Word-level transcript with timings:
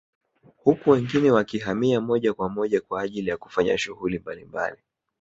Huku 0.57 0.89
wengine 0.89 1.31
wakihamia 1.31 2.01
moja 2.01 2.33
kwa 2.33 2.49
moja 2.49 2.81
kwa 2.81 3.01
ajili 3.01 3.29
ya 3.29 3.37
kufanya 3.37 3.77
shughuli 3.77 4.19
mbalimbali 4.19 4.81